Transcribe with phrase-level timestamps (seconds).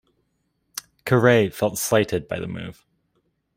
[1.05, 2.83] Caray felt slighted by the move.